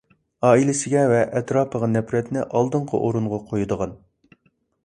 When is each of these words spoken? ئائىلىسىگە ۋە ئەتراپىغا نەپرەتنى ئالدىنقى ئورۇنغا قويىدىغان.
ئائىلىسىگە 0.51 1.03
ۋە 1.11 1.19
ئەتراپىغا 1.41 1.89
نەپرەتنى 1.97 2.47
ئالدىنقى 2.47 3.03
ئورۇنغا 3.03 3.41
قويىدىغان. 3.53 3.95